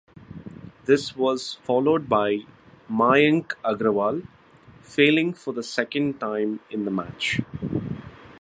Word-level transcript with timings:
This 0.85 1.15
was 1.15 1.53
followed 1.61 2.09
by 2.09 2.39
Mayank 2.91 3.49
Agarwal 3.63 4.25
failing 4.81 5.31
for 5.31 5.53
the 5.53 5.61
second 5.61 6.19
time 6.19 6.59
in 6.71 6.85
the 6.85 6.89
match. 6.89 7.39